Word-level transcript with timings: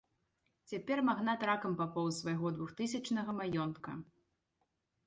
Цяпер 0.71 0.97
магнат 1.09 1.45
ракам 1.49 1.75
папоўз 1.83 2.11
з 2.17 2.25
свайго 2.25 2.47
двухтысячнага 2.57 3.31
маёнтка. 3.43 3.91